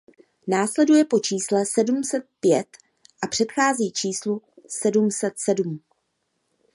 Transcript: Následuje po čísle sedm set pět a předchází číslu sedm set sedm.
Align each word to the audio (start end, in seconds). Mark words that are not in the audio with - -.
Následuje 0.47 1.05
po 1.05 1.19
čísle 1.19 1.65
sedm 1.65 2.03
set 2.03 2.23
pět 2.39 2.67
a 3.23 3.27
předchází 3.27 3.91
číslu 3.91 4.41
sedm 4.67 5.11
set 5.11 5.33
sedm. 5.39 5.79